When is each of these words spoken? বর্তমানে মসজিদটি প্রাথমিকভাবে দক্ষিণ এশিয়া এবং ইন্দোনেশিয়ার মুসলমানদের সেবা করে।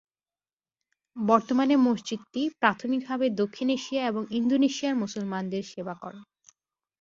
বর্তমানে 1.15 1.75
মসজিদটি 1.85 2.41
প্রাথমিকভাবে 2.59 3.25
দক্ষিণ 3.41 3.67
এশিয়া 3.69 4.01
এবং 4.07 4.23
ইন্দোনেশিয়ার 4.31 4.95
মুসলমানদের 4.95 5.63
সেবা 5.71 5.95
করে। 5.95 6.19